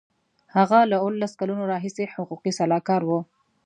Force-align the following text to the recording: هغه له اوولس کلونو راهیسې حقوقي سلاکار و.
هغه 0.55 0.79
له 0.91 0.95
اوولس 1.03 1.33
کلونو 1.39 1.69
راهیسې 1.71 2.03
حقوقي 2.13 2.51
سلاکار 2.59 3.01
و. 3.05 3.11